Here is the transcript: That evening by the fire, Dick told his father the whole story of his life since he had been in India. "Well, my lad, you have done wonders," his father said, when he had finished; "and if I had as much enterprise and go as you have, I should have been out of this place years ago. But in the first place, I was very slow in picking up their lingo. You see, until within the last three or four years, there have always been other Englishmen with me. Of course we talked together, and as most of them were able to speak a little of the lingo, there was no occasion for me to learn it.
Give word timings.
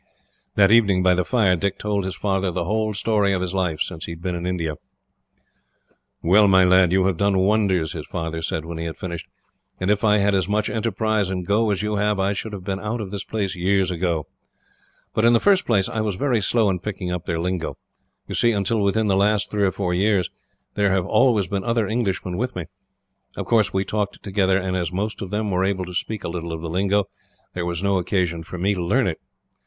That 0.55 0.71
evening 0.71 1.03
by 1.03 1.13
the 1.13 1.23
fire, 1.23 1.55
Dick 1.55 1.77
told 1.77 2.05
his 2.05 2.15
father 2.15 2.49
the 2.49 2.65
whole 2.65 2.91
story 2.95 3.33
of 3.33 3.41
his 3.41 3.53
life 3.53 3.81
since 3.81 4.05
he 4.05 4.13
had 4.13 4.21
been 4.23 4.33
in 4.33 4.47
India. 4.47 4.77
"Well, 6.23 6.47
my 6.47 6.63
lad, 6.63 6.91
you 6.91 7.05
have 7.05 7.17
done 7.17 7.37
wonders," 7.37 7.91
his 7.93 8.07
father 8.07 8.41
said, 8.41 8.65
when 8.65 8.79
he 8.79 8.85
had 8.85 8.97
finished; 8.97 9.27
"and 9.79 9.91
if 9.91 10.03
I 10.03 10.17
had 10.17 10.33
as 10.33 10.49
much 10.49 10.71
enterprise 10.71 11.29
and 11.29 11.45
go 11.45 11.69
as 11.69 11.83
you 11.83 11.97
have, 11.97 12.19
I 12.19 12.33
should 12.33 12.51
have 12.51 12.63
been 12.63 12.79
out 12.79 12.99
of 12.99 13.11
this 13.11 13.23
place 13.23 13.53
years 13.55 13.91
ago. 13.91 14.25
But 15.13 15.23
in 15.23 15.33
the 15.33 15.39
first 15.39 15.67
place, 15.67 15.87
I 15.87 16.01
was 16.01 16.15
very 16.15 16.41
slow 16.41 16.67
in 16.71 16.79
picking 16.79 17.11
up 17.11 17.27
their 17.27 17.39
lingo. 17.39 17.77
You 18.27 18.33
see, 18.33 18.53
until 18.53 18.81
within 18.81 19.05
the 19.05 19.15
last 19.15 19.51
three 19.51 19.65
or 19.65 19.71
four 19.71 19.93
years, 19.93 20.31
there 20.73 20.89
have 20.89 21.05
always 21.05 21.47
been 21.47 21.63
other 21.63 21.87
Englishmen 21.87 22.37
with 22.37 22.55
me. 22.55 22.65
Of 23.37 23.45
course 23.45 23.71
we 23.71 23.85
talked 23.85 24.23
together, 24.23 24.57
and 24.57 24.75
as 24.75 24.91
most 24.91 25.21
of 25.21 25.29
them 25.29 25.51
were 25.51 25.63
able 25.63 25.85
to 25.85 25.93
speak 25.93 26.23
a 26.23 26.27
little 26.29 26.53
of 26.53 26.61
the 26.61 26.71
lingo, 26.71 27.07
there 27.53 27.67
was 27.67 27.83
no 27.83 27.99
occasion 27.99 28.41
for 28.41 28.57
me 28.57 28.73
to 28.73 28.81
learn 28.83 29.05
it. 29.05 29.19